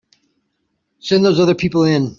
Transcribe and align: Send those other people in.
Send 0.99 1.23
those 1.23 1.39
other 1.39 1.53
people 1.53 1.83
in. 1.83 2.09